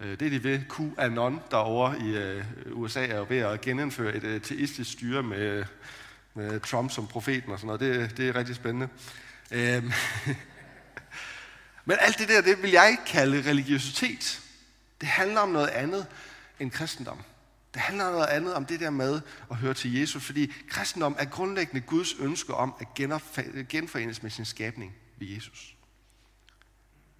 [0.00, 0.60] Øh, det er de ved.
[0.76, 5.64] QAnon derovre i øh, USA er jo ved at genindføre et øh, teistisk styre med,
[6.34, 7.80] med Trump som profeten og sådan noget.
[7.80, 8.88] Det, det er rigtig spændende.
[9.50, 9.92] Øhm.
[11.88, 14.40] Men alt det der, det vil jeg ikke kalde religiøsitet.
[15.00, 16.06] Det handler om noget andet
[16.60, 17.22] end kristendom.
[17.74, 19.20] Det handler om noget andet om det der med
[19.50, 22.94] at høre til Jesus, fordi kristendom er grundlæggende Guds ønske om at
[23.68, 25.75] genforenes med sin skabning ved Jesus.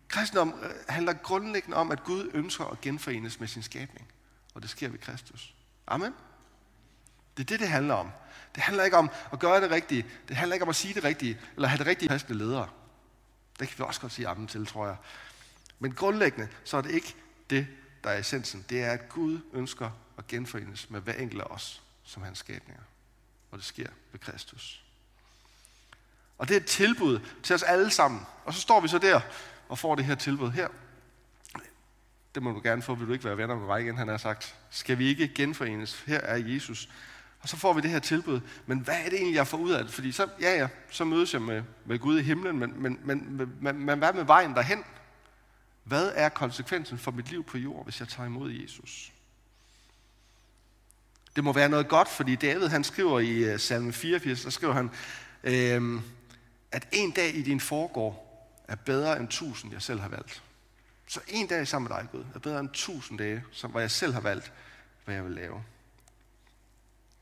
[0.08, 4.08] Kristendom øh, handler grundlæggende om, at Gud ønsker at genforenes med sin skabning.
[4.54, 5.54] Og det sker ved Kristus.
[5.86, 6.14] Amen.
[7.36, 8.10] Det er det, det handler om.
[8.54, 10.06] Det handler ikke om at gøre det rigtige.
[10.28, 12.68] Det handler ikke om at sige det rigtige, eller have det rigtige kristne ledere.
[13.58, 14.96] Det kan vi også godt sige amen til, tror jeg.
[15.78, 17.14] Men grundlæggende, så er det ikke
[17.50, 17.66] det,
[18.04, 18.64] der er essensen.
[18.68, 22.82] Det er, at Gud ønsker at genforenes med hver enkelt af os som hans skabninger.
[23.50, 24.82] Og det sker ved Kristus.
[26.38, 28.26] Og det er et tilbud til os alle sammen.
[28.44, 29.20] Og så står vi så der
[29.68, 30.68] og får det her tilbud her.
[32.34, 34.16] Det må du gerne få, vil du ikke være venner med mig igen, han har
[34.16, 34.54] sagt.
[34.70, 36.02] Skal vi ikke genforenes?
[36.06, 36.88] Her er Jesus.
[37.40, 38.40] Og så får vi det her tilbud.
[38.66, 39.92] Men hvad er det egentlig, jeg får ud af det?
[39.92, 43.50] Fordi så, ja, ja, så mødes jeg med, med Gud i himlen, men, men, men,
[43.60, 44.84] men, men hvad med vejen derhen?
[45.84, 49.12] Hvad er konsekvensen for mit liv på jord, hvis jeg tager imod Jesus?
[51.36, 54.72] Det må være noget godt, fordi David han skriver i øh, salme 84, der skriver
[54.72, 54.90] han,
[55.44, 56.00] øh,
[56.72, 58.25] at en dag i din forgård
[58.68, 60.42] er bedre end tusind, jeg selv har valgt.
[61.06, 63.90] Så en dag sammen med dig, Gud, er bedre end tusind dage, som, hvor jeg
[63.90, 64.52] selv har valgt,
[65.04, 65.64] hvad jeg vil lave.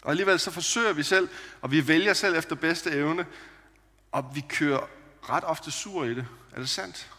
[0.03, 1.29] Og alligevel så forsøger vi selv,
[1.61, 3.27] og vi vælger selv efter bedste evne,
[4.13, 4.89] og vi kører
[5.23, 6.27] ret ofte sur i det.
[6.53, 7.11] Er det sandt?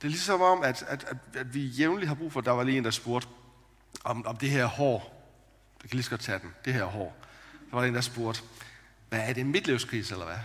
[0.00, 2.62] Det er ligesom om, at, at, at, at vi jævnligt har brug for, der var
[2.62, 3.28] lige en, der spurgte
[4.04, 5.28] om, om det her hår.
[5.82, 6.54] Jeg kan lige så godt tage den.
[6.64, 7.16] Det her hår.
[7.70, 8.42] Der var en, der spurgte,
[9.08, 10.38] hvad er det, en midtlivskrise eller hvad?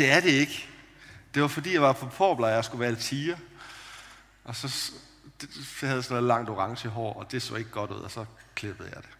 [0.00, 0.68] Det er det ikke.
[1.34, 3.36] Det var fordi, jeg var på Porbler, og jeg skulle være tiger.
[4.44, 4.92] Og så
[5.82, 8.24] jeg havde sådan noget langt orange hår, og det så ikke godt ud, og så
[8.54, 9.10] klippede jeg det.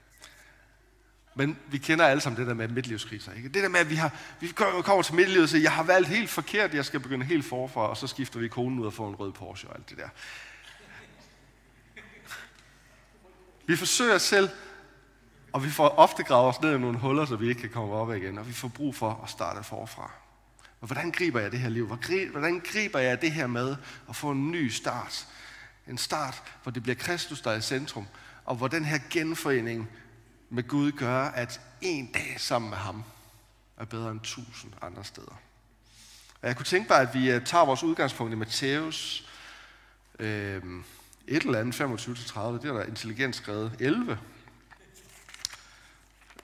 [1.35, 3.33] Men vi kender alle sammen det der med midtlivskriser.
[3.33, 3.49] Ikke?
[3.49, 6.09] Det der med, at vi, har, vi kommer til midtlivet og siger, jeg har valgt
[6.09, 9.09] helt forkert, jeg skal begynde helt forfra, og så skifter vi konen ud og får
[9.09, 10.09] en rød Porsche og alt det der.
[13.67, 14.49] Vi forsøger selv,
[15.53, 17.95] og vi får ofte gravet os ned i nogle huller, så vi ikke kan komme
[17.95, 20.20] op igen, og vi får brug for at starte forfra.
[20.81, 21.87] Og hvordan griber jeg det her liv?
[22.31, 23.77] Hvordan griber jeg det her med
[24.09, 25.27] at få en ny start?
[25.89, 28.07] En start, hvor det bliver Kristus, der er i centrum,
[28.45, 29.91] og hvor den her genforening
[30.51, 33.03] med Gud gør, at en dag sammen med ham
[33.77, 35.41] er bedre end tusind andre steder.
[36.43, 39.29] Og jeg kunne tænke mig, at vi øh, tager vores udgangspunkt i Matthæus
[40.19, 40.63] øh,
[41.27, 44.19] et eller andet 25-30, det er der intelligent skrevet 11.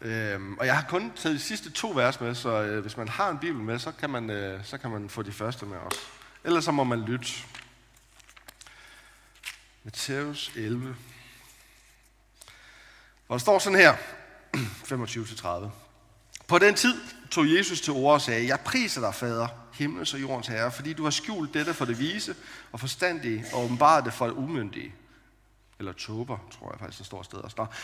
[0.01, 3.09] Øhm, og jeg har kun taget de sidste to vers med, så øh, hvis man
[3.09, 5.77] har en bibel med, så kan, man, øh, så kan man få de første med
[5.79, 6.01] også.
[6.45, 7.27] Ellers så må man lytte.
[9.85, 10.97] Matthæus 11.
[13.27, 13.97] Hvor der står sådan her,
[15.67, 15.69] 25-30.
[16.47, 16.95] På den tid
[17.31, 20.93] tog Jesus til ord og sagde, Jeg priser dig, fader, himlens og jordens herre, fordi
[20.93, 22.35] du har skjult dette for det vise
[22.73, 24.95] og forstandige, og åbenbart det for det umyndige.
[25.79, 27.43] Eller tober, tror jeg faktisk, der står sted.
[27.43, 27.75] Der står,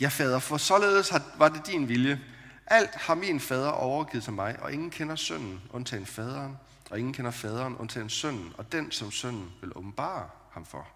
[0.00, 2.20] Ja, fader, for således var det din vilje.
[2.66, 6.58] Alt har min fader overgivet til mig, og ingen kender sønnen, undtagen faderen,
[6.90, 10.88] og ingen kender faderen, undtagen sønnen, og den, som sønnen vil åbenbare ham for.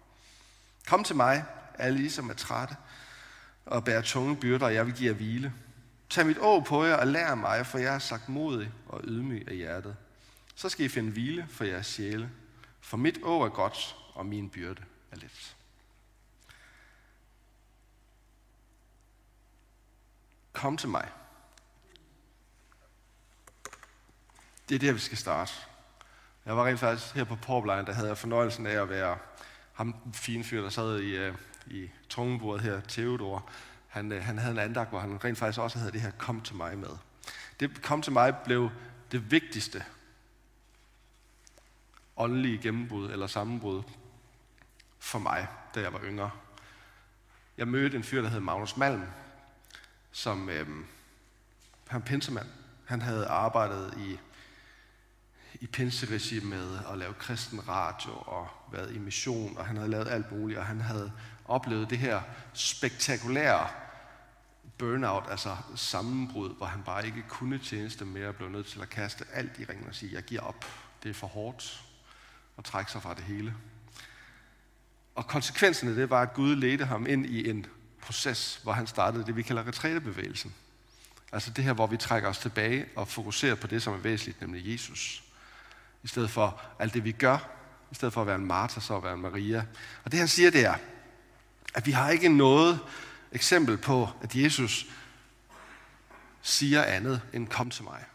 [0.87, 1.43] Kom til mig,
[1.79, 2.75] alle I, som er trætte,
[3.65, 5.53] og bærer tunge byrder, og jeg vil give jer hvile.
[6.09, 9.47] Tag mit å på jer og lær mig, for jeg er sagt modig og ydmyg
[9.47, 9.95] af hjertet.
[10.55, 12.29] Så skal I finde hvile for jeres sjæle.
[12.81, 15.54] For mit å er godt, og min byrde er let.
[20.55, 21.09] Kom til mig.
[24.69, 25.53] Det er der, vi skal starte.
[26.45, 29.17] Jeg var rent faktisk her på Porplejen, der havde jeg fornøjelsen af at være
[29.73, 31.35] ham fine fyr, der sad i, øh,
[31.67, 33.49] i tungebordet her, Theodor.
[33.87, 36.41] Han, øh, han havde en andagt, hvor han rent faktisk også havde det her, kom
[36.41, 36.89] til mig med.
[37.59, 38.69] Det kom til mig blev
[39.11, 39.85] det vigtigste
[42.17, 43.83] åndelige gennembrud eller sammenbrud
[44.99, 46.31] for mig, da jeg var yngre.
[47.57, 49.03] Jeg mødte en fyr, der hed Magnus Malm,
[50.15, 50.85] som øhm,
[51.87, 52.47] han pinsemand.
[52.85, 54.19] Han havde arbejdet i,
[55.53, 60.07] i pinseregi med at lave kristen radio og været i mission, og han havde lavet
[60.07, 61.11] alt muligt, og han havde
[61.45, 62.21] oplevet det her
[62.53, 63.69] spektakulære
[64.77, 68.89] burnout, altså sammenbrud, hvor han bare ikke kunne tjeneste mere og blev nødt til at
[68.89, 70.65] kaste alt i ringen og sige, jeg giver op,
[71.03, 71.83] det er for hårdt,
[72.57, 73.55] og trække sig fra det hele.
[75.15, 77.65] Og konsekvensen af det var, at Gud ledte ham ind i en
[78.05, 80.55] proces, hvor han startede det, vi kalder retrætebevægelsen.
[81.31, 84.41] Altså det her, hvor vi trækker os tilbage og fokuserer på det, som er væsentligt,
[84.41, 85.23] nemlig Jesus.
[86.03, 87.51] I stedet for alt det, vi gør,
[87.91, 89.65] i stedet for at være en Martha, så at være en Maria.
[90.03, 90.75] Og det han siger, det er,
[91.73, 92.79] at vi har ikke noget
[93.31, 94.85] eksempel på, at Jesus
[96.41, 98.05] siger andet end kom til mig,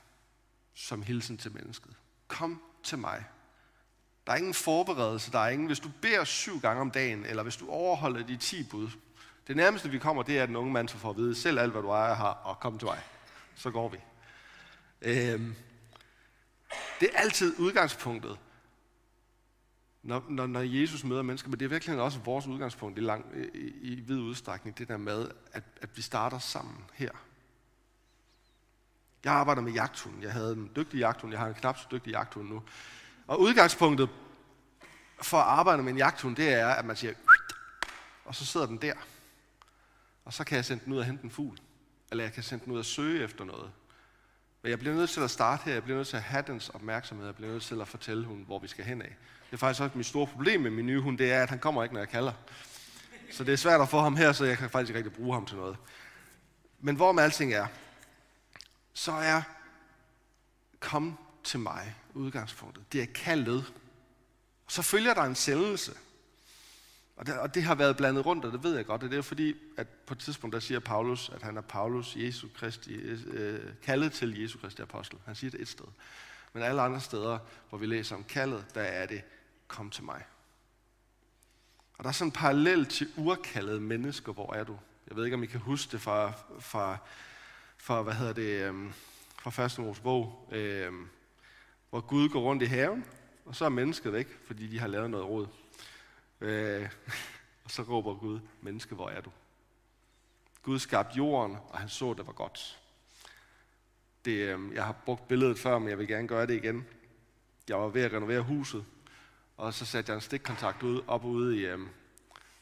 [0.74, 1.92] som hilsen til mennesket.
[2.28, 3.24] Kom til mig.
[4.26, 7.42] Der er ingen forberedelse, der er ingen, hvis du beder syv gange om dagen, eller
[7.42, 8.88] hvis du overholder de ti bud.
[9.46, 11.72] Det nærmeste vi kommer, det er, at den unge mand får at vide, selv alt
[11.72, 13.02] hvad du ejer har, og kom til mig.
[13.54, 13.98] Så går vi.
[15.02, 15.54] Øhm,
[17.00, 18.38] det er altid udgangspunktet,
[20.02, 23.24] når, når, når Jesus møder mennesker, men det er virkelig også vores udgangspunkt i, lang,
[23.54, 27.10] i, i vid udstrækning, det der med, at, at vi starter sammen her.
[29.24, 30.22] Jeg arbejder med jagthunden.
[30.22, 31.32] Jeg havde en dygtig jagthund.
[31.32, 32.62] Jeg har en knap så dygtig jagthund nu.
[33.26, 34.08] Og udgangspunktet
[35.22, 37.14] for at arbejde med en jagthund, det er, at man siger,
[38.24, 38.94] og så sidder den der.
[40.30, 41.58] Og så kan jeg sende den ud og hente en fugl.
[42.10, 43.72] Eller jeg kan sende den ud og søge efter noget.
[44.62, 45.72] Men jeg bliver nødt til at starte her.
[45.72, 47.26] Jeg bliver nødt til at have dens opmærksomhed.
[47.26, 49.16] Jeg bliver nødt til at fortælle hunden, hvor vi skal hen af.
[49.46, 51.58] Det er faktisk også mit store problem med min nye hund, det er, at han
[51.58, 52.32] kommer ikke, når jeg kalder.
[53.30, 55.34] Så det er svært at få ham her, så jeg kan faktisk ikke rigtig bruge
[55.34, 55.76] ham til noget.
[56.80, 57.66] Men hvor med alting er,
[58.92, 59.42] så er
[60.80, 62.92] kom til mig udgangspunktet.
[62.92, 63.72] Det er kaldet.
[64.68, 65.92] Så følger der en sendelse.
[67.20, 69.02] Og det, og det har været blandet rundt, og det ved jeg godt.
[69.02, 72.16] Og det er fordi, at på et tidspunkt, der siger Paulus, at han er Paulus,
[72.16, 75.18] Jesu Kristi, øh, kaldet til Jesu Kristi apostel.
[75.26, 75.84] Han siger det et sted.
[76.52, 77.38] Men alle andre steder,
[77.68, 79.22] hvor vi læser om kaldet, der er det,
[79.68, 80.24] kom til mig.
[81.98, 84.78] Og der er sådan en parallel til urkaldede mennesker, hvor er du?
[85.08, 86.96] Jeg ved ikke, om I kan huske det fra, fra,
[87.78, 88.92] fra hvad hedder det, øhm,
[89.42, 91.08] fra første Mosebog, øhm,
[91.90, 93.04] hvor Gud går rundt i haven,
[93.44, 95.46] og så er mennesket væk, fordi de har lavet noget råd.
[96.40, 96.90] Øh,
[97.64, 99.30] og så råber Gud, menneske, hvor er du?
[100.62, 102.80] Gud skabte jorden, og han så, det var godt.
[104.24, 106.86] Det, øh, jeg har brugt billedet før, men jeg vil gerne gøre det igen.
[107.68, 108.84] Jeg var ved at renovere huset,
[109.56, 111.78] og så satte jeg en stikkontakt ud, op ude i, øh,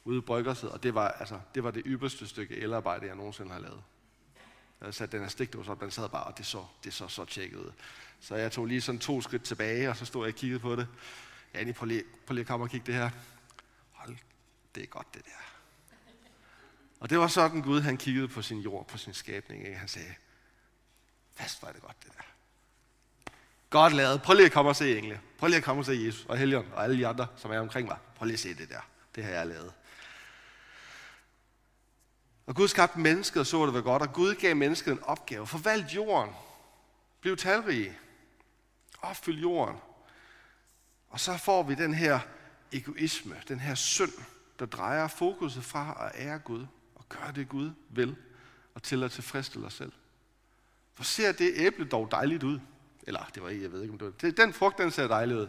[0.04, 3.52] ude i bryggerset, og det var, altså, det var det ypperste stykke elarbejde, jeg nogensinde
[3.52, 3.82] har lavet.
[4.80, 7.24] Jeg satte den her stikdås op, den sad bare, og det så, det så så
[7.24, 7.72] tjekket ud.
[8.20, 10.76] Så jeg tog lige sådan to skridt tilbage, og så stod jeg og kiggede på
[10.76, 10.86] det.
[11.54, 13.10] Ja, prøv lige, prøv lige at komme og kigge det her.
[14.78, 15.30] Det er godt det der.
[17.00, 19.66] Og det var sådan Gud, han kiggede på sin jord, på sin skabning.
[19.66, 19.78] Ikke?
[19.78, 20.14] Han sagde,
[21.34, 22.24] fast var det godt det der.
[23.70, 24.22] Godt lavet.
[24.22, 25.20] Prøv lige at komme og se engle.
[25.38, 27.58] Prøv lige at komme og se Jesus og Helion og alle de andre, som er
[27.58, 27.96] omkring mig.
[28.16, 28.80] Prøv lige at se det der.
[29.14, 29.72] Det har jeg lavet.
[32.46, 35.46] Og Gud skabte mennesket og så det var godt, og Gud gav mennesket en opgave.
[35.46, 36.34] Forvalt jorden.
[37.20, 37.98] Bliv talrige.
[39.02, 39.76] Opfyld jorden.
[41.08, 42.20] Og så får vi den her
[42.72, 44.12] egoisme, den her synd,
[44.58, 48.16] der drejer fokuset fra at ære Gud og gøre det Gud vil
[48.74, 49.92] og til at tilfredsstille os selv.
[50.96, 52.60] Hvor ser det æble dog dejligt ud?
[53.02, 55.36] Eller, det var ikke, jeg ved ikke, om det var Den frugt, den ser dejlig
[55.36, 55.48] ud.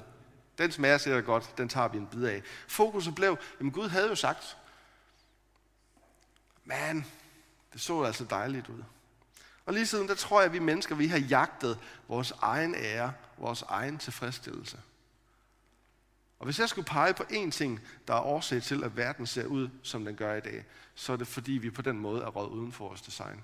[0.57, 2.43] Den smager sikkert godt, den tager vi en bid af.
[2.67, 4.57] Fokuset blev, jamen Gud havde jo sagt,
[6.65, 7.05] man,
[7.73, 8.83] det så altså dejligt ud.
[9.65, 13.13] Og lige siden, der tror jeg, at vi mennesker, vi har jagtet vores egen ære,
[13.37, 14.79] vores egen tilfredsstillelse.
[16.39, 19.45] Og hvis jeg skulle pege på én ting, der er årsag til, at verden ser
[19.45, 20.65] ud, som den gør i dag,
[20.95, 23.43] så er det fordi, vi på den måde er røget uden for vores design.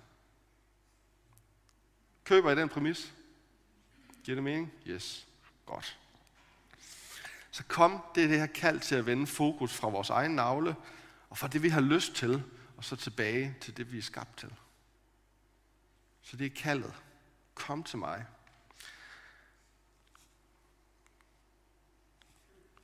[2.24, 3.14] Køber I den præmis?
[4.24, 4.74] Giver det mening?
[4.88, 5.28] Yes.
[5.66, 6.00] Godt.
[7.52, 10.76] Så kom, det er det her kald til at vende fokus fra vores egen navle,
[11.30, 12.44] og fra det, vi har lyst til,
[12.78, 14.54] og så tilbage til det, vi er skabt til.
[16.22, 16.94] Så det er kaldet.
[17.56, 18.26] Kom til mig.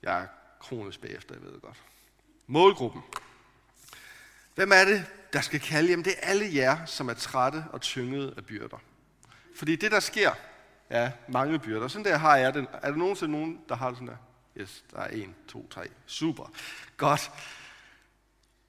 [0.04, 0.28] Jeg er
[0.60, 1.84] kronisk bagefter, jeg ved det godt.
[2.48, 3.02] Målgruppen.
[4.56, 5.90] Hvem er det, der skal kalde?
[5.90, 8.78] Jamen det er alle jer, som er trætte og tyngede af byrder.
[9.56, 10.32] Fordi det, der sker,
[10.90, 11.88] er mange byrder.
[11.88, 12.68] Sådan der har jeg den.
[12.74, 14.18] Er der nogensinde nogen, der har det sådan der?
[14.58, 15.88] Yes, der er en, to, tre.
[16.06, 16.52] Super.
[16.98, 17.32] Godt.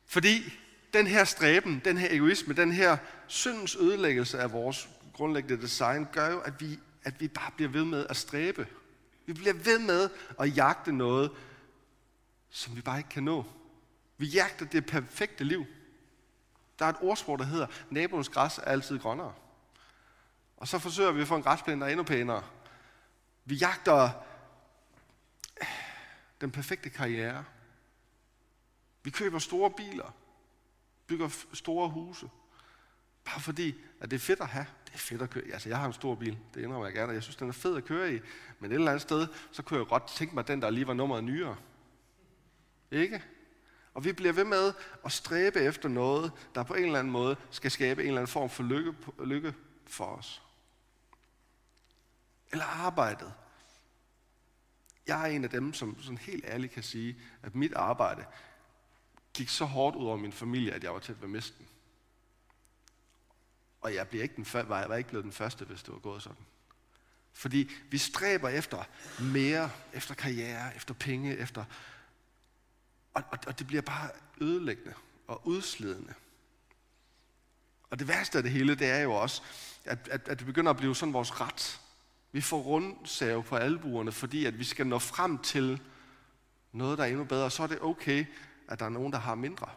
[0.07, 0.53] Fordi
[0.93, 2.97] den her stræben, den her egoisme, den her
[3.27, 7.85] syndens ødelæggelse af vores grundlæggende design, gør jo, at vi, at vi bare bliver ved
[7.85, 8.67] med at stræbe.
[9.27, 10.11] Vi bliver ved med
[10.41, 11.31] at jagte noget,
[12.51, 13.45] som vi bare ikke kan nå.
[14.17, 15.67] Vi jagter det perfekte liv.
[16.79, 19.35] Der er et ordsprog, der hedder, naboens græs er altid grønnere.
[20.57, 22.45] Og så forsøger vi at få en græsplæne, der er endnu pænere.
[23.45, 24.11] Vi jagter
[25.61, 25.67] øh,
[26.41, 27.45] den perfekte karriere.
[29.03, 30.13] Vi køber store biler
[31.13, 32.31] bygger store huse.
[33.25, 34.67] Bare fordi, at det er fedt at have.
[34.93, 37.13] Det er fedt at køre Altså, jeg har en stor bil, det indrømmer jeg gerne.
[37.13, 38.21] Jeg synes, den er fed at køre i.
[38.59, 40.95] Men et eller andet sted, så kunne jeg godt tænke mig, den der lige var
[40.95, 41.57] nummeret nyere.
[42.91, 43.23] Ikke?
[43.95, 44.73] Og vi bliver ved med
[45.05, 48.33] at stræbe efter noget, der på en eller anden måde skal skabe en eller anden
[48.33, 48.95] form for lykke,
[49.25, 49.55] lykke
[49.87, 50.43] for os.
[52.53, 53.33] Eller arbejdet.
[55.07, 58.25] Jeg er en af dem, som sådan helt ærligt kan sige, at mit arbejde
[59.35, 61.67] gik så hårdt ud over min familie, at jeg var tæt ved misten.
[63.83, 65.99] Og jeg, bliver ikke den, var, jeg var ikke blevet den første, hvis det var
[65.99, 66.45] gået sådan.
[67.33, 68.85] Fordi vi stræber efter
[69.21, 71.65] mere, efter karriere, efter penge, efter...
[73.15, 74.11] Og, og, og det bliver bare
[74.41, 74.95] ødelæggende
[75.27, 76.15] og udslidende.
[77.91, 79.43] Og det værste af det hele, det er jo også,
[79.85, 81.81] at, at, at det begynder at blive sådan vores ret.
[82.33, 85.81] Vi får rundsave på albuerne, fordi at vi skal nå frem til
[86.73, 87.51] noget, der er endnu bedre.
[87.51, 88.27] Så er det okay,
[88.69, 89.69] at der er nogen, der har mindre.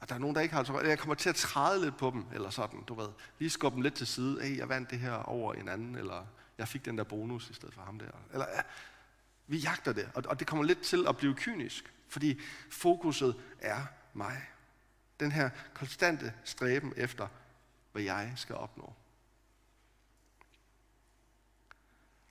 [0.00, 2.10] At der er nogen, der ikke har så Jeg kommer til at træde lidt på
[2.10, 3.08] dem, eller sådan, du ved.
[3.38, 4.42] Lige skubbe dem lidt til side.
[4.42, 6.26] Hey, jeg vandt det her over en anden, eller
[6.58, 8.06] jeg fik den der bonus i stedet for ham der.
[8.32, 8.60] Eller, ja,
[9.46, 12.40] vi jagter det, og, og det kommer lidt til at blive kynisk, fordi
[12.70, 14.42] fokuset er mig.
[15.20, 17.28] Den her konstante stræben efter,
[17.92, 18.94] hvad jeg skal opnå.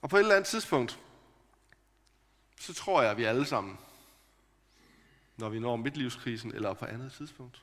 [0.02, 0.98] Og på et eller andet tidspunkt,
[2.60, 3.78] så tror jeg, at vi alle sammen,
[5.40, 7.62] når vi når midtlivskrisen eller på andet tidspunkt,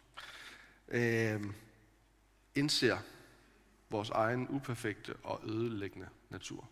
[0.87, 1.43] øh,
[2.55, 2.97] indser
[3.89, 6.69] vores egen uperfekte og ødelæggende natur.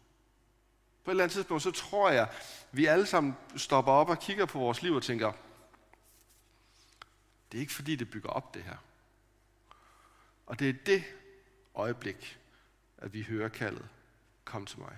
[1.04, 2.30] På et eller andet tidspunkt, så tror jeg,
[2.72, 5.32] vi alle sammen stopper op og kigger på vores liv og tænker,
[7.52, 8.78] det er ikke fordi, det bygger op det her.
[10.46, 11.04] Og det er det
[11.76, 12.40] øjeblik,
[12.98, 13.88] at vi hører kaldet,
[14.46, 14.98] kom til mig.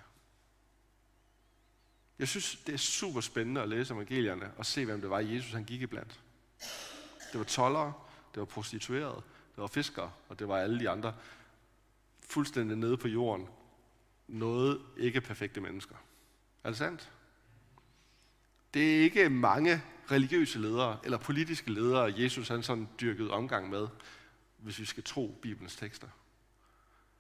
[2.19, 5.51] Jeg synes, det er super spændende at læse evangelierne og se, hvem det var, Jesus
[5.51, 6.19] han gik iblandt.
[7.31, 7.93] Det var tollere,
[8.33, 9.21] det var prostituerede,
[9.55, 11.15] det var fiskere, og det var alle de andre
[12.19, 13.47] fuldstændig nede på jorden.
[14.27, 15.95] Noget ikke perfekte mennesker.
[16.63, 17.11] Er det sandt?
[18.73, 19.81] Det er ikke mange
[20.11, 23.87] religiøse ledere eller politiske ledere, Jesus han sådan dyrkede omgang med,
[24.57, 26.07] hvis vi skal tro Bibelens tekster.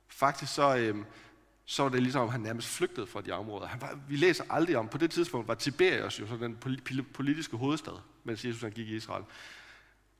[0.07, 1.05] Faktisk så, øh,
[1.69, 3.67] så var det ligesom, om han nærmest flygtede fra de områder.
[3.67, 6.57] Han var, vi læser aldrig om, på det tidspunkt var Tiberias jo så den
[7.13, 9.23] politiske hovedstad, mens Jesus han gik i Israel.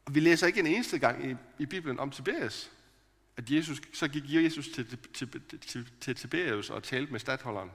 [0.06, 2.72] Og vi læser ikke en eneste gang i, i Bibelen om Tiberias.
[3.38, 7.72] At Jesus, så gik Jesus til, til, til, til, til Tiberius og talte med stadholderen.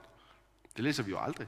[0.77, 1.47] Det læser vi jo aldrig.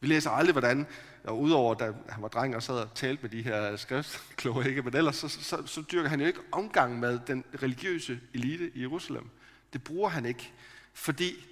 [0.00, 0.86] Vi læser aldrig, hvordan,
[1.24, 4.82] og udover da han var dreng og sad og talte med de her skriftkloge, ikke?
[4.82, 8.70] men ellers så, så, så, så dyrker han jo ikke omgang med den religiøse elite
[8.74, 9.30] i Jerusalem.
[9.72, 10.52] Det bruger han ikke,
[10.92, 11.46] fordi,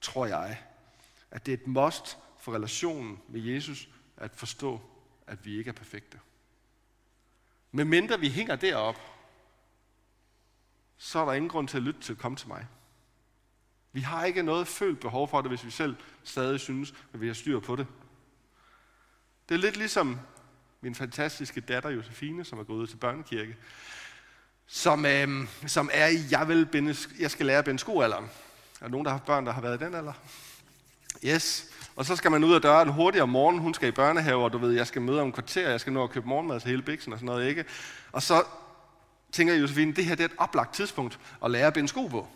[0.00, 0.62] tror jeg,
[1.30, 4.80] at det er et must for relationen med Jesus at forstå,
[5.26, 6.20] at vi ikke er perfekte.
[7.72, 9.00] Men mindre vi hænger derop,
[10.96, 12.66] så er der ingen grund til at lytte til at komme til mig.
[13.92, 17.26] Vi har ikke noget følt behov for det, hvis vi selv stadig synes, at vi
[17.26, 17.86] har styr på det.
[19.48, 20.20] Det er lidt ligesom
[20.80, 23.56] min fantastiske datter Josefine, som er gået ud til børnekirke,
[24.66, 25.28] som, øh,
[25.66, 28.24] som er i, jeg, vil binde, jeg skal lære at binde skoalderen.
[28.80, 30.12] Er der nogen, der har børn, der har været i den alder?
[31.24, 31.66] Yes.
[31.96, 33.62] Og så skal man ud af døren hurtigt om morgenen.
[33.62, 36.04] Hun skal i børnehave, og du ved, jeg skal møde om kvarter, jeg skal nå
[36.04, 37.64] at købe morgenmad til hele biksen og sådan noget, ikke?
[38.12, 38.44] Og så
[39.32, 42.28] tænker Josefine, det her det er et oplagt tidspunkt at lære at binde sko på.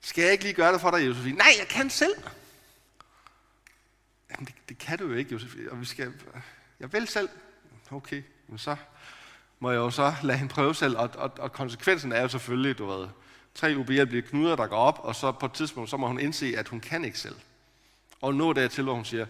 [0.00, 1.38] Skal jeg ikke lige gøre det for dig, Josefine?
[1.38, 2.14] Nej, jeg kan selv.
[4.30, 5.70] Jamen, det, det kan du jo ikke, Josefine.
[5.70, 6.12] Og vi skal,
[6.80, 7.28] jeg vil selv.
[7.92, 8.76] Okay, men så
[9.58, 10.98] må jeg jo så lade hende prøve selv.
[10.98, 13.08] Og, og, og konsekvensen er jo selvfølgelig, du ved,
[13.54, 16.20] tre UB'er bliver knuder, der går op, og så på et tidspunkt, så må hun
[16.20, 17.36] indse, at hun kan ikke selv.
[18.20, 19.26] Og nå dertil, hvor hun siger,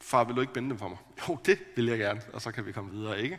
[0.00, 0.98] far, vil du ikke binde dem for mig?
[1.28, 3.38] Jo, det vil jeg gerne, og så kan vi komme videre, ikke?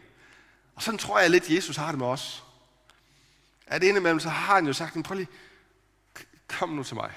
[0.75, 2.43] Og sådan tror jeg lidt, Jesus har det med os.
[3.67, 5.27] At indimellem, så har han jo sagt, prøv lige,
[6.47, 7.11] kom nu til mig.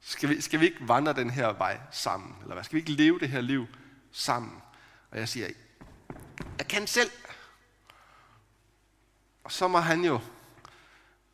[0.00, 2.36] Skal vi, skal vi ikke vandre den her vej sammen?
[2.42, 2.64] Eller hvad?
[2.64, 3.66] Skal vi ikke leve det her liv
[4.12, 4.62] sammen?
[5.10, 5.48] Og jeg siger,
[6.58, 7.10] jeg kan selv.
[9.44, 10.20] Og så må han jo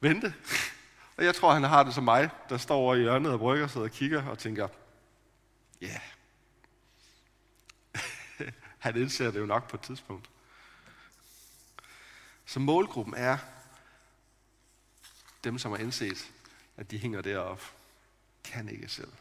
[0.00, 0.34] vente.
[1.16, 3.66] Og jeg tror, han har det som mig, der står over i hjørnet og brygger
[3.66, 4.68] sig og kigger og tænker,
[5.80, 6.00] ja,
[7.98, 8.52] yeah.
[8.78, 10.30] han indser det jo nok på et tidspunkt.
[12.46, 13.38] Så målgruppen er
[15.44, 16.32] dem, som har indset,
[16.76, 17.64] at de hænger deroppe,
[18.44, 19.12] kan ikke selv.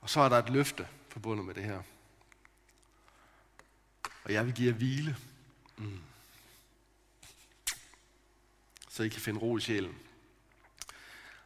[0.00, 1.82] Og så er der et løfte forbundet med det her.
[4.24, 5.16] Og jeg vil give jer hvile.
[5.76, 6.00] Mm.
[8.88, 9.98] Så I kan finde ro i sjælen.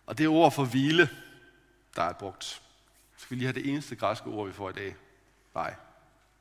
[0.07, 1.11] Og det ord for hvile,
[1.97, 2.63] der er brugt.
[3.17, 4.97] skal vi lige have det eneste græske ord, vi får i dag.
[5.55, 5.75] Nej,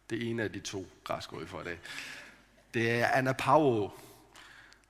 [0.10, 1.80] det ene af de to græske ord, vi får i dag.
[2.74, 3.92] Det er anapao.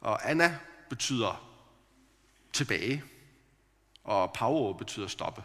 [0.01, 1.51] Og ana betyder
[2.53, 3.03] tilbage,
[4.03, 5.43] og pau betyder stoppe.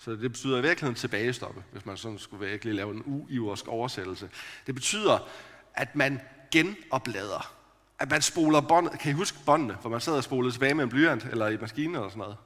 [0.00, 4.30] Så det betyder i virkeligheden tilbagestoppe, hvis man sådan skulle virkelig lave en uiversk oversættelse.
[4.66, 5.28] Det betyder,
[5.74, 7.54] at man genoplader.
[7.98, 8.98] at man spoler båndet.
[8.98, 11.56] Kan I huske båndene, hvor man sad og spolede tilbage med en blyant eller i
[11.56, 12.36] maskinen eller sådan noget?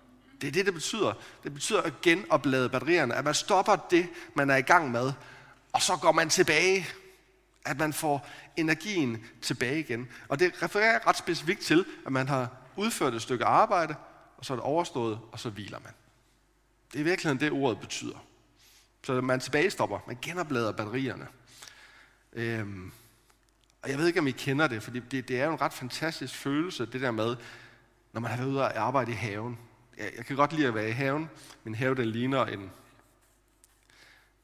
[0.40, 1.12] Det er det, det betyder.
[1.44, 3.14] Det betyder at genoplade batterierne.
[3.14, 5.12] At man stopper det, man er i gang med,
[5.73, 6.87] og så går man tilbage.
[7.64, 10.08] At man får energien tilbage igen.
[10.28, 13.94] Og det refererer ret specifikt til, at man har udført et stykke arbejde,
[14.37, 15.92] og så er det overstået, og så hviler man.
[16.94, 18.24] Det er i virkeligheden det, ordet betyder.
[19.02, 21.26] Så man tilbagestopper, man genoplader batterierne.
[22.32, 22.92] Øhm,
[23.82, 25.72] og jeg ved ikke, om I kender det, for det, det er jo en ret
[25.72, 27.36] fantastisk følelse, det der med,
[28.12, 29.58] når man har været ude og arbejde i haven.
[29.98, 31.30] Jeg, jeg kan godt lide at være i haven.
[31.64, 32.70] Min have, den ligner en...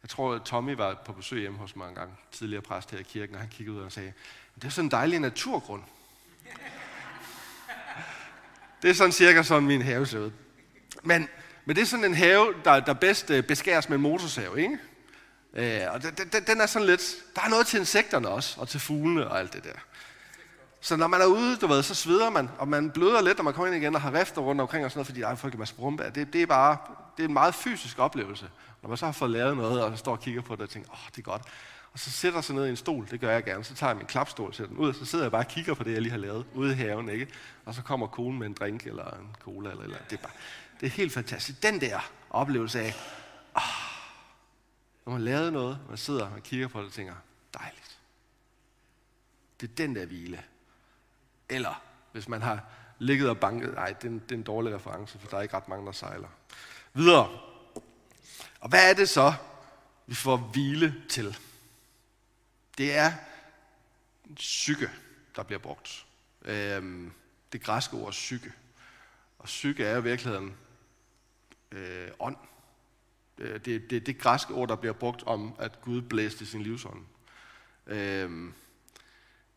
[0.02, 2.98] Jeg tror, at Tommy var på besøg hjemme hos mig en gang, tidligere præst her
[2.98, 4.12] i kirken, og han kiggede ud og sagde,
[4.54, 5.82] det er sådan en dejlig naturgrund.
[8.82, 10.30] det er sådan cirka sådan, min have ser ud.
[11.02, 11.28] Men,
[11.64, 14.78] men det er sådan en have, der, der bedst øh, beskæres med en motorsav, ikke?
[15.54, 18.68] Øh, og den, den, den er sådan lidt, der er noget til insekterne også, og
[18.68, 19.78] til fuglene og alt det der.
[20.80, 23.44] Så når man er ude, du ved, så sveder man, og man bløder lidt, når
[23.44, 25.34] man kommer ind igen og har rifter rundt omkring og sådan noget, fordi der er
[25.34, 26.10] folk en masse brumbær.
[26.10, 26.76] Det, det, er bare,
[27.16, 28.46] det er en meget fysisk oplevelse.
[28.82, 30.70] Når man så har fået lavet noget, og så står og kigger på det og
[30.70, 31.42] tænker, åh, oh, det er godt.
[31.92, 33.64] Og så sætter sig ned i en stol, det gør jeg gerne.
[33.64, 35.74] Så tager jeg min klapstol, sætter den ud, og så sidder jeg bare og kigger
[35.74, 37.28] på det, jeg lige har lavet ude i haven, ikke?
[37.64, 40.32] Og så kommer konen med en drink eller en cola eller eller Det er, bare,
[40.80, 41.62] det er helt fantastisk.
[41.62, 42.94] Den der oplevelse af,
[43.54, 43.62] oh,
[45.06, 47.14] når man lavede noget, man sidder og kigger på det og tænker,
[47.54, 47.98] dejligt.
[49.60, 50.44] Det er den der hvile.
[51.48, 51.82] Eller
[52.12, 52.64] hvis man har
[52.98, 55.42] ligget og banket, nej, det er, en, det er en dårlig reference, for der er
[55.42, 56.28] ikke ret mange, der sejler.
[56.92, 57.38] Videre.
[58.60, 59.32] Og hvad er det så,
[60.06, 61.38] vi får hvile til?
[62.78, 63.12] Det er
[64.34, 64.90] psyke,
[65.36, 66.06] der bliver brugt.
[66.42, 67.12] Øhm,
[67.52, 68.52] det græske ord psyke.
[69.38, 70.56] Og psyke er i virkeligheden
[71.72, 72.36] øh, ånd.
[73.38, 76.62] Det er det, det, det græske ord, der bliver brugt om, at Gud blæste sin
[76.62, 77.04] livsånd.
[77.86, 78.52] Øh,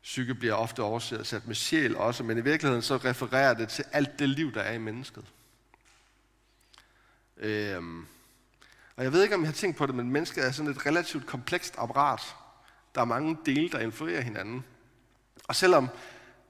[0.03, 4.19] psyke bliver ofte oversat med sjæl også, men i virkeligheden så refererer det til alt
[4.19, 5.25] det liv, der er i mennesket.
[7.37, 8.05] Øhm,
[8.95, 10.85] og jeg ved ikke, om I har tænkt på det, men mennesket er sådan et
[10.85, 12.35] relativt komplekst apparat.
[12.95, 14.63] Der er mange dele, der influerer hinanden.
[15.47, 15.89] Og selvom,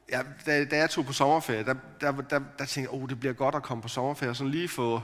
[0.09, 3.19] ja, da, da jeg tog på sommerferie, der, der, der, der tænkte jeg, oh, det
[3.19, 5.01] bliver godt at komme på sommerferie, og sådan lige få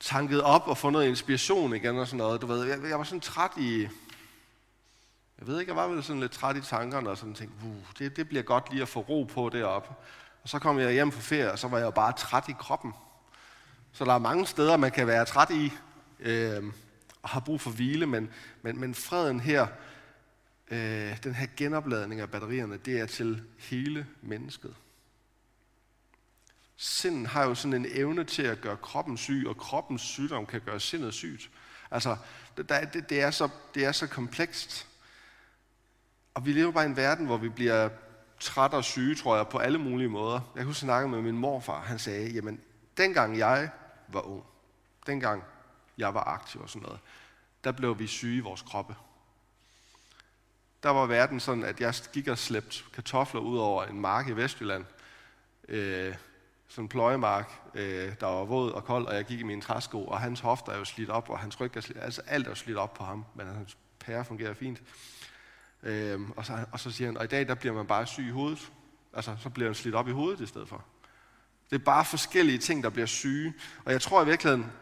[0.00, 2.40] tanket op og få noget inspiration igen og sådan noget.
[2.40, 3.80] Du ved, jeg, jeg var sådan træt i,
[5.38, 7.74] jeg ved ikke, jeg var vel sådan lidt træt i tankerne og sådan tænkte, uh,
[7.98, 9.94] det, det bliver godt lige at få ro på deroppe.
[10.42, 12.54] Og så kom jeg hjem på ferie, og så var jeg jo bare træt i
[12.58, 12.92] kroppen.
[13.92, 15.72] Så der er mange steder, man kan være træt i,
[16.20, 16.64] øh,
[17.22, 18.30] og har brug for hvile, men,
[18.62, 19.66] men, men freden her,
[20.70, 24.74] øh, den her genopladning af batterierne, det er til hele mennesket.
[26.76, 30.60] Sinden har jo sådan en evne til at gøre kroppen syg, og kroppens sygdom kan
[30.60, 31.50] gøre sindet sygt.
[31.90, 32.16] Altså,
[32.56, 34.86] det, det, det, er, så, det er så komplekst.
[36.34, 37.88] Og vi lever bare i en verden, hvor vi bliver
[38.40, 40.40] træt og syge, tror jeg, på alle mulige måder.
[40.56, 42.60] Jeg kunne snakke med min morfar, han sagde, jamen,
[42.96, 43.70] dengang jeg
[44.08, 44.44] var ung,
[45.06, 45.42] dengang
[45.98, 47.00] jeg var aktiv og sådan noget,
[47.64, 48.94] der blev vi syge i vores kroppe.
[50.82, 54.32] Der var verden sådan, at jeg gik og slæbte kartofler ud over en mark i
[54.32, 54.84] Vestjylland,
[55.68, 56.14] øh,
[56.74, 60.04] sådan en pløjemark, øh, der var våd og kold, og jeg gik i mine træsko,
[60.04, 62.50] og hans hofter er jo slidt op, og hans ryg er slidt, altså alt er
[62.50, 64.82] jo slidt op på ham, men hans pære fungerer fint.
[65.82, 68.26] Øh, og, så, og så siger han, og i dag der bliver man bare syg
[68.26, 68.72] i hovedet.
[69.12, 70.84] Altså, så bliver man slidt op i hovedet i stedet for.
[71.70, 73.54] Det er bare forskellige ting, der bliver syge.
[73.84, 74.72] Og jeg tror i virkeligheden,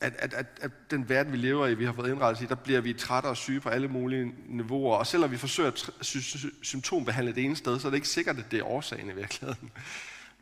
[0.00, 2.54] at, at, at, at den verden, vi lever i, vi har fået indrettet i, der
[2.54, 4.96] bliver vi trætte og syge på alle mulige niveauer.
[4.96, 6.06] Og selvom vi forsøger at
[6.62, 9.70] symptombehandle det ene sted, så er det ikke sikkert, at det er årsagen i virkeligheden.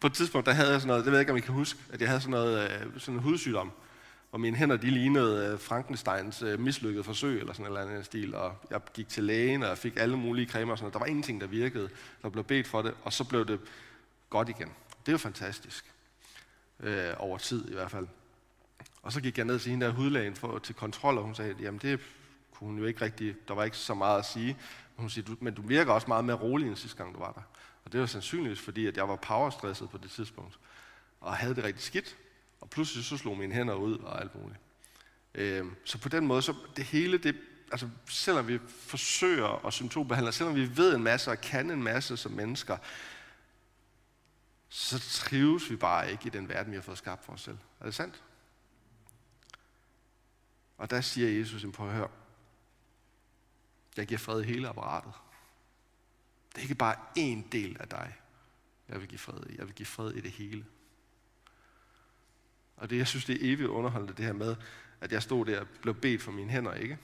[0.03, 1.55] På et tidspunkt, der havde jeg sådan noget, det ved jeg ikke, om I kan
[1.55, 3.73] huske, at jeg havde sådan noget, øh, sådan en hudsygdom,
[4.31, 8.05] hvor mine hænder, de lignede øh, Frankensteins øh, mislykkede forsøg, eller sådan en eller anden
[8.05, 10.95] stil, og jeg gik til lægen, og jeg fik alle mulige cremer og sådan noget.
[10.95, 11.88] Der var ingenting, der virkede.
[12.23, 13.61] Der blev bedt for det, og så blev det
[14.31, 14.69] godt igen.
[15.01, 15.93] Det er jo fantastisk.
[16.81, 18.07] Øh, over tid i hvert fald.
[19.03, 21.55] Og så gik jeg ned til hende der hudlægen for, til kontrol, og hun sagde,
[21.61, 22.01] jamen det
[22.55, 24.57] kunne hun jo ikke rigtig, der var ikke så meget at sige.
[24.97, 27.19] Men hun siger, du, men du virker også meget mere rolig end sidste gang, du
[27.19, 27.43] var der.
[27.85, 30.59] Og det var sandsynligvis, fordi at jeg var powerstresset på det tidspunkt,
[31.21, 32.16] og havde det rigtig skidt.
[32.61, 34.61] Og pludselig så slog mine hænder ud og alt muligt.
[35.35, 37.37] Øh, så på den måde, så det hele, det,
[37.73, 42.16] altså selvom vi forsøger at symptombehandle, selvom vi ved en masse og kan en masse
[42.16, 42.79] som mennesker,
[44.68, 47.59] så trives vi bare ikke i den verden, vi har fået skabt for os selv.
[47.81, 48.23] Er det sandt?
[50.79, 52.07] Og der siger Jesus, på hør,
[53.97, 55.12] jeg giver fred i hele apparatet.
[56.53, 58.17] Det er ikke bare én del af dig,
[58.88, 59.57] jeg vil give fred i.
[59.59, 60.65] Jeg vil give fred i det hele.
[62.77, 64.57] Og det, jeg synes, det er evigt underholdende, det her med,
[65.01, 66.99] at jeg stod der og blev bedt for mine hænder, ikke?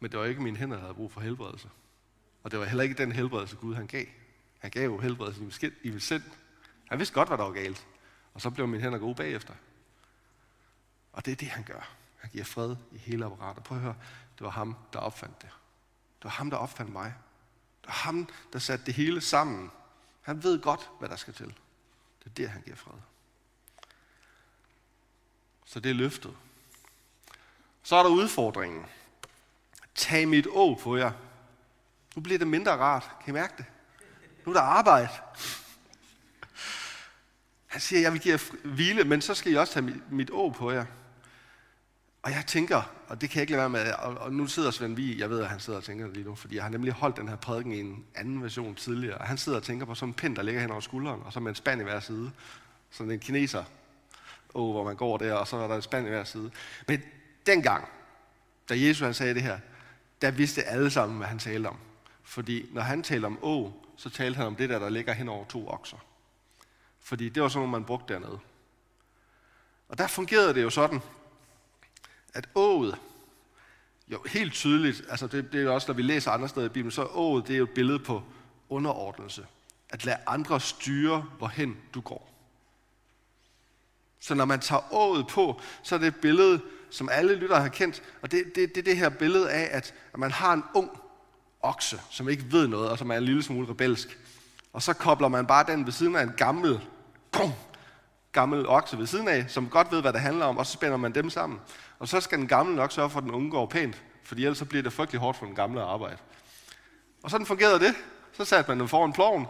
[0.00, 1.70] Men det var ikke mine hænder, der havde brug for helbredelse.
[2.42, 4.06] Og det var heller ikke den helbredelse, Gud han gav.
[4.58, 5.40] Han gav jo helbredelse
[5.82, 6.22] i mit sind.
[6.88, 7.86] Han vidste godt, hvad der var galt.
[8.34, 9.54] Og så blev mine hænder gode bagefter.
[11.12, 11.94] Og det er det, han gør.
[12.16, 13.64] Han giver fred i hele apparatet.
[13.64, 13.96] Prøv at høre,
[14.38, 15.50] det var ham, der opfandt det.
[16.18, 17.14] Det var ham, der opfandt mig.
[17.82, 19.70] Det var ham, der satte det hele sammen.
[20.22, 21.46] Han ved godt, hvad der skal til.
[22.24, 22.94] Det er det, han giver fred.
[25.64, 26.36] Så det er løftet.
[27.82, 28.86] Så er der udfordringen.
[29.94, 31.12] Tag mit å på jer.
[32.14, 33.10] Nu bliver det mindre rart.
[33.24, 33.66] Kan I mærke det?
[34.44, 35.08] Nu er der arbejde.
[37.66, 40.50] Han siger, jeg vil give jer hvile, men så skal I også tage mit å
[40.50, 40.86] på jer.
[42.22, 44.70] Og jeg tænker, og det kan jeg ikke lade være med, og, og nu sidder
[44.70, 46.92] Svend Vig, jeg ved, at han sidder og tænker lige nu, fordi jeg har nemlig
[46.92, 49.94] holdt den her prædiken i en anden version tidligere, og han sidder og tænker på
[49.94, 52.00] sådan en pind, der ligger hen over skulderen, og så med en spand i hver
[52.00, 52.30] side.
[52.90, 53.64] Sådan en kineser,
[54.54, 56.50] oh, hvor man går der, og så er der en spand i hver side.
[56.88, 57.02] Men
[57.46, 57.88] dengang,
[58.68, 59.58] da Jesus han sagde det her,
[60.22, 61.76] der vidste alle sammen, hvad han talte om.
[62.22, 65.28] Fordi når han talte om å, så talte han om det der, der ligger hen
[65.28, 65.96] over to okser.
[67.00, 68.38] Fordi det var sådan noget, man brugte dernede.
[69.88, 71.00] Og der fungerede det jo sådan,
[72.34, 72.98] at ået,
[74.08, 76.90] jo helt tydeligt, altså det, det er også, når vi læser andre steder i Bibelen,
[76.90, 78.22] så ået, det er jo et billede på
[78.68, 79.46] underordnelse.
[79.90, 82.28] At lade andre styre, hvorhen du går.
[84.20, 87.68] Så når man tager ået på, så er det et billede, som alle lytter har
[87.68, 90.64] kendt, og det er det, det, det her billede af, at, at man har en
[90.74, 90.90] ung
[91.62, 94.18] okse, som ikke ved noget, og som er en lille smule rebelsk.
[94.72, 96.80] Og så kobler man bare den ved siden af en gammel,
[98.32, 100.96] gammel okse ved siden af, som godt ved, hvad det handler om, og så spænder
[100.96, 101.60] man dem sammen.
[101.98, 104.58] Og så skal den gamle nok sørge for, at den unge går pænt, for ellers
[104.58, 106.16] så bliver det frygtelig hårdt for den gamle at arbejde.
[107.22, 107.94] Og sådan fungerede det.
[108.32, 109.46] Så satte man dem foran ploven,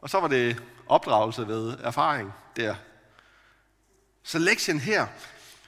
[0.00, 2.74] og så var det opdragelse ved erfaring der.
[4.22, 5.06] Så lektien her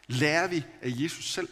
[0.07, 1.49] lærer vi af Jesus selv.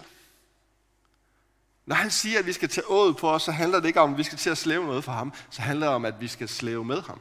[1.87, 4.13] Når han siger, at vi skal tage ådet på os, så handler det ikke om,
[4.13, 5.33] at vi skal til at slæve noget for ham.
[5.51, 7.21] Så handler det om, at vi skal slæve med ham.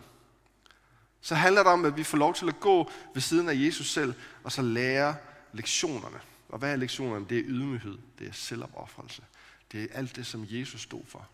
[1.28, 3.92] Så handler det om, at vi får lov til at gå ved siden af Jesus
[3.92, 4.14] selv,
[4.44, 5.16] og så lære
[5.54, 6.20] lektionerne.
[6.50, 7.26] Og hvad er lektionerne?
[7.30, 9.24] Det er ydmyghed, det er selvopoffrelse.
[9.72, 11.28] Det er alt det, som Jesus stod for.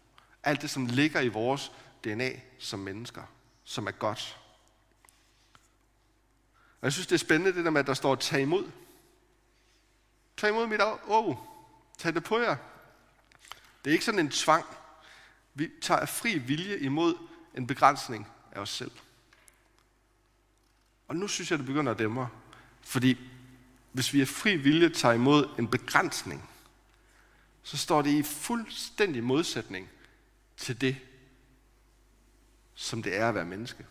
[0.44, 1.72] Alt det, som ligger i vores
[2.04, 2.30] DNA
[2.60, 3.22] som mennesker,
[3.64, 4.38] som er godt.
[6.82, 8.72] Og jeg synes, det er spændende, det der med, at der står, tag imod.
[10.38, 11.38] Tag imod mit å.
[11.98, 12.56] Tag det på jer.
[13.86, 14.66] Det er ikke sådan en tvang.
[15.54, 17.16] Vi tager fri vilje imod
[17.58, 18.92] en begrænsning af os selv.
[21.14, 22.28] Og nu synes jeg, det begynder at dæmme
[22.82, 23.18] Fordi
[23.92, 26.50] hvis vi er fri vilje tager imod en begrænsning,
[27.64, 29.90] så står det i fuldstændig modsætning
[30.58, 30.98] til det,
[32.76, 33.86] som det er at være menneske.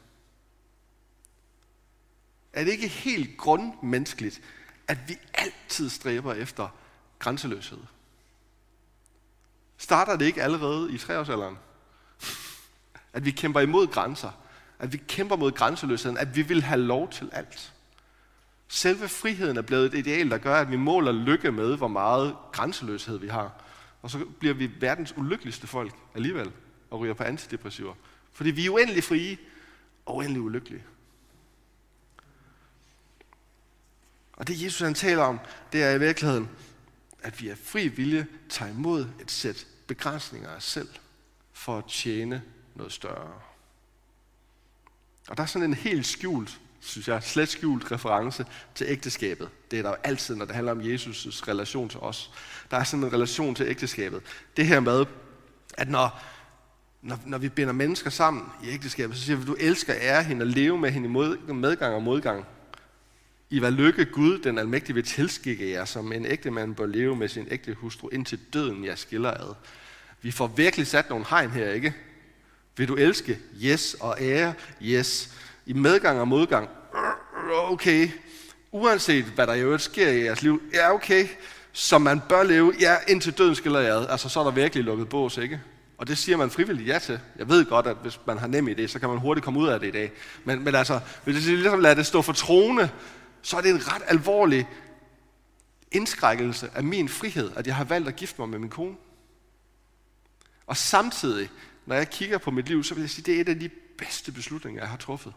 [2.52, 4.42] Er det ikke helt grundmenneskeligt,
[4.88, 6.68] at vi altid stræber efter
[7.18, 7.80] grænseløshed?
[9.76, 11.58] Starter det ikke allerede i treårsalderen?
[13.12, 14.32] At vi kæmper imod grænser.
[14.82, 16.18] At vi kæmper mod grænseløsheden.
[16.18, 17.72] At vi vil have lov til alt.
[18.68, 22.36] Selve friheden er blevet et ideal, der gør, at vi måler lykke med, hvor meget
[22.52, 23.62] grænseløshed vi har.
[24.02, 26.52] Og så bliver vi verdens ulykkeligste folk alligevel,
[26.90, 27.94] og ryger på antidepressiver.
[28.32, 29.38] Fordi vi er uendelig frie
[30.06, 30.84] og uendelig ulykkelige.
[34.32, 35.40] Og det Jesus han taler om,
[35.72, 36.48] det er i virkeligheden,
[37.22, 40.88] at vi er fri vilje tager imod et sæt begrænsninger af os selv,
[41.52, 42.42] for at tjene
[42.74, 43.51] noget større.
[45.28, 49.48] Og der er sådan en helt skjult synes jeg, slet skjult reference til ægteskabet.
[49.70, 52.30] Det er der jo altid, når det handler om Jesus' relation til os.
[52.70, 54.22] Der er sådan en relation til ægteskabet.
[54.56, 55.04] Det her med,
[55.74, 56.22] at når,
[57.02, 60.22] når, når vi binder mennesker sammen i ægteskabet, så siger vi, at du elsker ære
[60.22, 62.44] hende og leve med hende i mod, medgang og modgang.
[63.50, 67.16] I hvad lykke Gud, den almægtige, vil tilskikke jer, som en ægte mand bør leve
[67.16, 69.54] med sin ægte hustru, indtil døden jeg skiller ad.
[70.22, 71.94] Vi får virkelig sat nogle hegn her, ikke?
[72.76, 73.38] Vil du elske?
[73.64, 73.96] Yes.
[74.00, 74.54] Og ære?
[74.82, 75.32] Yes
[75.66, 76.68] i medgang og modgang,
[77.52, 78.08] okay,
[78.72, 81.28] uanset hvad der i øvrigt sker i jeres liv, ja okay,
[81.72, 85.08] som man bør leve, ja indtil døden skiller jer altså så er der virkelig lukket
[85.08, 85.60] bås, ikke?
[85.98, 87.20] Og det siger man frivilligt ja til.
[87.36, 89.68] Jeg ved godt, at hvis man har nem idé, så kan man hurtigt komme ud
[89.68, 90.12] af det i dag.
[90.44, 92.90] Men, men altså, hvis vi ligesom lader det stå for troende,
[93.42, 94.68] så er det en ret alvorlig
[95.92, 98.96] indskrækkelse af min frihed, at jeg har valgt at gifte mig med min kone.
[100.66, 101.50] Og samtidig,
[101.86, 103.60] når jeg kigger på mit liv, så vil jeg sige, at det er et af
[103.60, 105.34] de bedste beslutninger, jeg har truffet.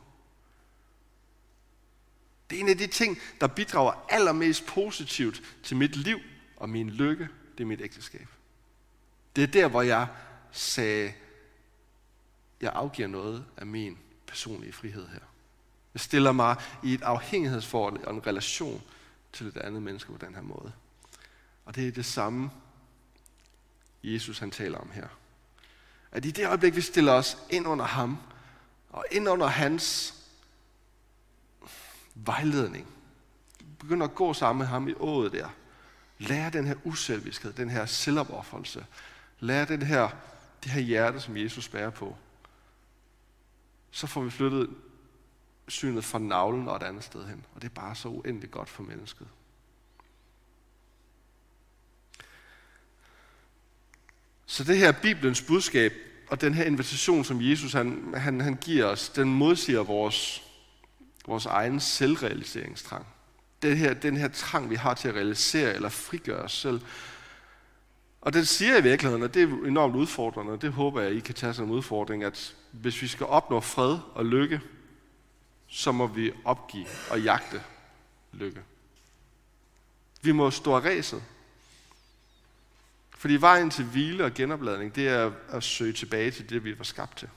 [2.49, 6.19] Det er en af de ting, der bidrager allermest positivt til mit liv
[6.57, 8.27] og min lykke, det er mit ægteskab.
[9.35, 10.07] Det er der, hvor jeg
[10.51, 11.13] sagde,
[12.61, 15.19] jeg afgiver noget af min personlige frihed her.
[15.93, 18.81] Jeg stiller mig i et afhængighedsforhold og en relation
[19.33, 20.71] til et andet menneske på den her måde.
[21.65, 22.49] Og det er det samme,
[24.03, 25.07] Jesus han taler om her.
[26.15, 28.17] At i det øjeblik, vi stiller os ind under ham,
[28.89, 30.13] Og ind under hans
[32.13, 32.87] vejledning,
[33.79, 35.49] begynder at gå sammen med ham i ået der,
[36.19, 38.85] lære den her uselviskhed, den her selvopoffrelse,
[39.39, 40.09] lære den her,
[40.63, 42.15] det her hjerte, som Jesus bærer på,
[43.91, 44.69] så får vi flyttet
[45.67, 47.45] synet fra navlen og et andet sted hen.
[47.55, 49.27] Og det er bare så uendeligt godt for mennesket.
[54.45, 55.93] Så det her Bibelens budskab
[56.27, 60.43] og den her invitation, som Jesus han, han, han giver os, den modsiger vores,
[61.27, 63.05] vores egen selvrealiseringstrang.
[63.61, 66.81] Den her, den her trang, vi har til at realisere eller frigøre os selv.
[68.21, 71.19] Og det siger i virkeligheden, at det er enormt udfordrende, og det håber jeg, I
[71.19, 74.61] kan tage som udfordring, at hvis vi skal opnå fred og lykke,
[75.67, 77.61] så må vi opgive og jagte
[78.31, 78.61] lykke.
[80.21, 81.23] Vi må stå af ræset.
[83.17, 86.83] Fordi vejen til hvile og genopladning, det er at søge tilbage til det, vi var
[86.83, 87.29] skabt til.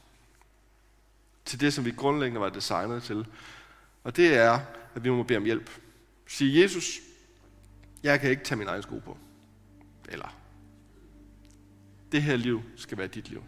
[1.44, 3.26] Til det, som vi grundlæggende var designet til.
[4.04, 4.60] Og det er,
[4.94, 5.70] at vi må bede om hjælp.
[6.26, 6.98] Sige, Jesus,
[8.02, 9.18] jeg kan ikke tage min egen sko på.
[10.08, 10.36] Eller,
[12.12, 13.44] det her liv skal være dit liv.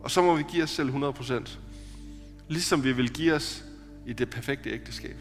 [0.00, 1.58] Og så må vi give os selv 100%.
[2.48, 3.64] Ligesom vi vil give os
[4.06, 5.16] i det perfekte ægteskab.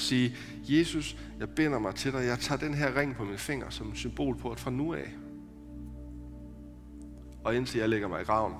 [0.00, 0.36] Og sige,
[0.68, 2.24] Jesus, jeg binder mig til dig.
[2.26, 5.12] Jeg tager den her ring på min finger som symbol på, at fra nu af,
[7.44, 8.54] og indtil jeg lægger mig i graven,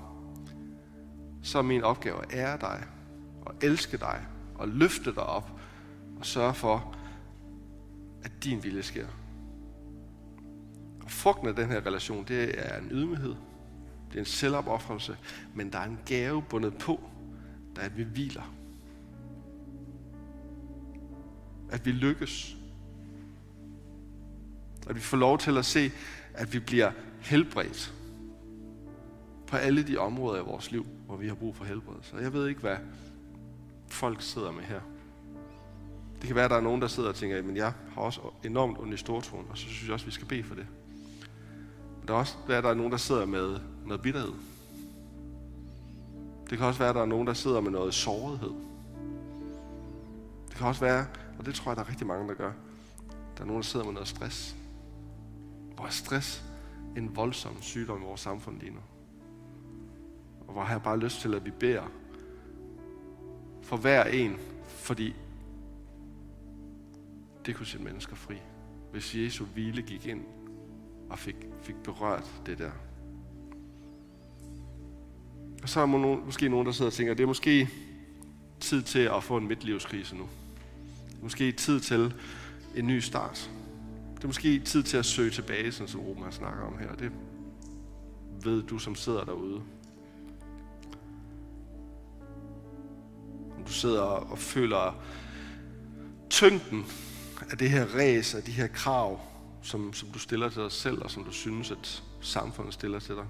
[1.42, 2.84] så er min opgave at ære dig,
[3.42, 5.50] og elske dig, og løfte dig op,
[6.18, 6.96] og sørge for,
[8.22, 9.06] at din vilje sker.
[11.02, 13.34] Og frugten af den her relation, det er en ydmyghed,
[14.08, 15.16] det er en selvopoffrelse,
[15.54, 17.00] men der er en gave bundet på,
[17.76, 18.59] der er, at vi hviler.
[21.70, 22.56] At vi lykkes.
[24.88, 25.90] At vi får lov til at se,
[26.34, 27.94] at vi bliver helbredt
[29.46, 32.16] på alle de områder i vores liv, hvor vi har brug for helbredelse.
[32.16, 32.76] Og jeg ved ikke, hvad
[33.88, 34.80] folk sidder med her.
[36.20, 38.20] Det kan være, at der er nogen, der sidder og tænker, men jeg har også
[38.44, 40.66] enormt ondt i stortåen, og så synes jeg også, at vi skal bede for det.
[41.98, 44.32] Men der kan også være, at der er nogen, der sidder med noget bitterhed.
[46.50, 48.52] Det kan også være, at der er nogen, der sidder med noget sårighed.
[50.48, 51.06] Det kan også være,
[51.40, 52.52] og det tror jeg, der er rigtig mange, der gør,
[53.36, 54.56] der er nogen, der sidder med noget stress.
[55.74, 56.44] Hvor er stress
[56.96, 58.80] en voldsom sygdom i vores samfund lige nu?
[60.46, 61.82] Og hvor har jeg bare lyst til, at vi beder
[63.62, 65.14] for hver en, fordi
[67.46, 68.36] det kunne sætte mennesker fri.
[68.92, 70.24] Hvis Jesu hvile gik ind
[71.10, 72.70] og fik, fik berørt det der.
[75.62, 77.68] Og så er der måske nogen, der sidder og tænker, det er måske
[78.60, 80.28] tid til at få en midtlivskrise nu.
[81.20, 82.14] Det er måske tid til
[82.76, 83.50] en ny start.
[84.16, 86.94] Det er måske tid til at søge tilbage, sådan som Roman snakker om her.
[86.94, 87.12] Det
[88.44, 89.62] ved du, som sidder derude.
[93.56, 95.02] Om du sidder og føler
[96.30, 96.86] tyngden
[97.50, 99.20] af det her ræs, af de her krav,
[99.62, 103.14] som, som du stiller til dig selv, og som du synes, at samfundet stiller til
[103.14, 103.26] dig.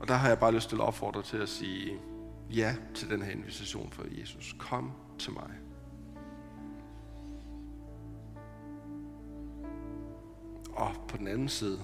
[0.00, 1.92] Og der har jeg bare lyst til at opfordre til at sige
[2.50, 4.56] ja til den her invitation fra Jesus.
[4.58, 5.50] Kom til mig.
[10.72, 11.78] Og på den anden side,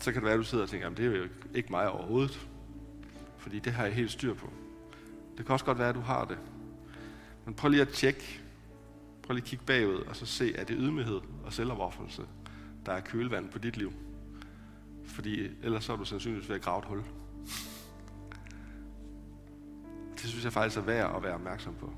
[0.00, 2.48] så kan det være, at du sidder og tænker, det er jo ikke mig overhovedet.
[3.36, 4.50] Fordi det har jeg helt styr på.
[5.36, 6.38] Det kan også godt være, at du har det.
[7.44, 8.40] Men prøv lige at tjekke.
[9.22, 12.22] Prøv lige at kigge bagud, og så se, er det ydmyghed og selvopoffrelse,
[12.86, 13.92] der er kølvand på dit liv.
[15.04, 17.02] Fordi ellers så er du sandsynligvis ved at grave et hul.
[20.28, 21.90] Det synes jeg faktisk er værd at være opmærksom på.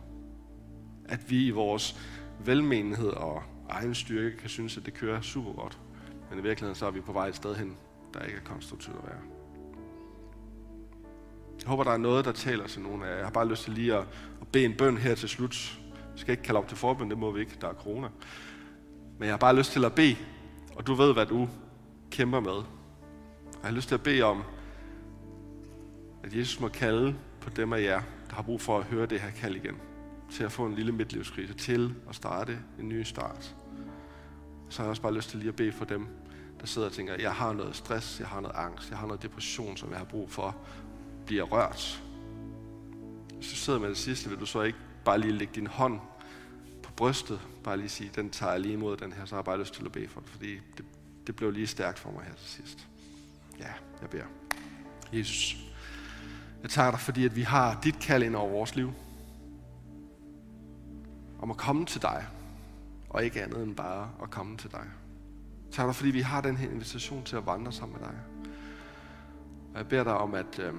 [1.05, 2.01] At vi i vores
[2.45, 5.79] velmenighed og egen styrke kan synes, at det kører super godt.
[6.31, 7.77] Men i virkeligheden så er vi på vej et sted hen,
[8.15, 9.19] der ikke er konstruktivt at være.
[11.61, 13.15] Jeg håber, der er noget, der taler til nogen af jer.
[13.15, 14.07] Jeg har bare lyst til lige at,
[14.41, 15.81] at bede en bøn her til slut.
[16.15, 18.09] Vi skal ikke kalde op til forbøn, det må vi ikke, der er corona.
[19.19, 20.17] Men jeg har bare lyst til at bede,
[20.77, 21.49] og du ved, hvad du
[22.11, 22.63] kæmper med.
[23.63, 24.43] Jeg har lyst til at bede om,
[26.23, 29.21] at Jesus må kalde på dem af jer, der har brug for at høre det
[29.21, 29.77] her kald igen.
[30.31, 33.57] Til at få en lille midtlivskrise, til at starte en ny start.
[34.69, 36.07] Så har jeg også bare lyst til lige at bede for dem,
[36.61, 39.23] der sidder og tænker, jeg har noget stress, jeg har noget angst, jeg har noget
[39.23, 40.57] depression, som jeg har brug for
[41.27, 42.03] bliver rørt.
[43.35, 46.01] Hvis du sidder med det sidste, vil du så ikke bare lige lægge din hånd
[46.83, 49.45] på brystet, bare lige sige, den tager jeg lige imod den her, så har jeg
[49.45, 50.85] bare lyst til at bede for det, fordi det,
[51.27, 52.89] det blev lige stærkt for mig her til sidst.
[53.59, 54.25] Ja, jeg beder.
[55.13, 55.70] Jesus,
[56.63, 58.93] jeg takker dig, fordi at vi har dit kald ind over vores liv.
[61.39, 62.27] Om at komme til dig,
[63.11, 64.85] og ikke andet end bare at komme til dig.
[65.67, 68.17] Jeg takker dig, fordi vi har den her invitation til at vandre sammen med dig.
[69.73, 70.75] Og jeg beder dig om, at, øh,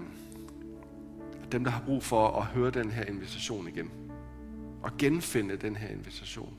[1.43, 3.91] at dem, der har brug for at høre den her invitation igen,
[4.83, 6.53] og genfinde den her invitation,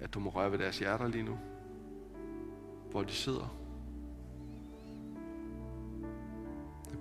[0.00, 1.38] at du må røre ved deres hjerter lige nu,
[2.90, 3.65] hvor de sidder.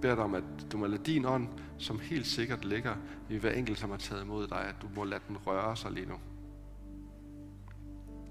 [0.06, 2.96] Beder dig om, at du må lade din ånd, som helt sikkert ligger
[3.30, 5.92] i hver enkelt, som har taget imod dig, at du må lade den røre sig
[5.92, 6.16] lige nu.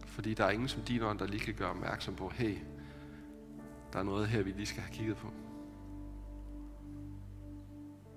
[0.06, 2.58] Fordi der er ingen som din ånd, der lige kan gøre opmærksom på, hey,
[3.92, 5.28] der er noget her, vi lige skal have kigget på.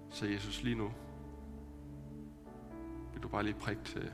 [0.09, 0.91] Så Jesus, lige nu,
[3.13, 4.11] vil du bare lige prikke til,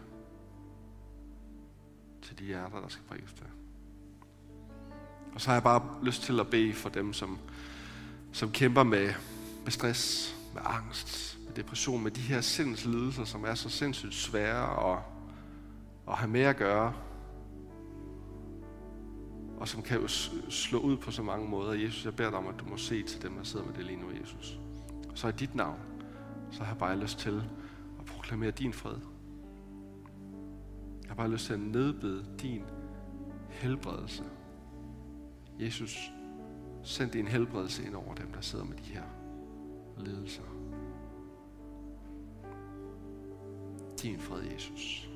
[2.21, 3.47] til de hjerter, der skal prikkes til.
[5.33, 7.39] Og så har jeg bare lyst til at bede for dem, som,
[8.31, 9.13] som kæmper med,
[9.63, 14.93] med stress, med angst, med depression, med de her sindslidelser, som er så sindssygt svære
[14.93, 14.99] at,
[16.07, 16.93] at have med at gøre,
[19.57, 20.07] og som kan jo
[20.49, 21.73] slå ud på så mange måder.
[21.73, 23.85] Jesus, jeg beder dig om, at du må se til dem, der sidder med det
[23.85, 24.59] lige nu, Jesus.
[25.11, 25.79] Og så i dit navn,
[26.51, 27.43] så har jeg bare lyst til
[27.99, 28.97] at proklamere din fred.
[31.01, 32.61] Jeg har bare lyst til at nedbede din
[33.49, 34.23] helbredelse.
[35.59, 36.11] Jesus,
[36.83, 39.03] send din helbredelse ind over dem, der sidder med de her
[39.97, 40.43] lidelser.
[44.01, 45.12] Din fred, Jesus.